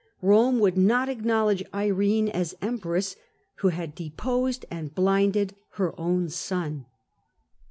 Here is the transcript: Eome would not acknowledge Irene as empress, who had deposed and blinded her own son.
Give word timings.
Eome 0.23 0.57
would 0.59 0.79
not 0.79 1.09
acknowledge 1.09 1.63
Irene 1.75 2.27
as 2.27 2.55
empress, 2.59 3.15
who 3.57 3.67
had 3.67 3.93
deposed 3.93 4.65
and 4.71 4.95
blinded 4.95 5.53
her 5.73 5.93
own 5.99 6.27
son. 6.29 6.87